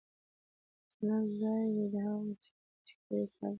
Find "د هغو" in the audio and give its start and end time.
1.93-2.31